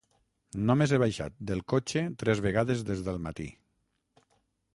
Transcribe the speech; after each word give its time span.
Només 0.69 0.93
he 0.95 0.99
baixat 1.03 1.35
del 1.51 1.61
cotxe 1.75 2.03
tres 2.25 2.41
vegades 2.47 2.83
des 2.89 3.05
del 3.11 3.21
matí. 3.27 3.47